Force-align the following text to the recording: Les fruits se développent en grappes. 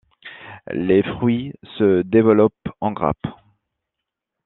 Les 0.73 1.03
fruits 1.03 1.53
se 1.77 2.01
développent 2.01 2.69
en 2.79 2.91
grappes. 2.91 3.27